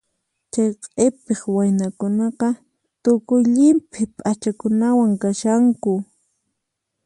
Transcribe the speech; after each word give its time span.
Chay 0.53 0.71
q'ipiq 0.81 1.41
waynakunaqa 1.55 2.47
tukuy 3.03 3.41
llimp'i 3.53 4.03
p'achakunawan 4.15 5.11
kashanku. 5.21 5.93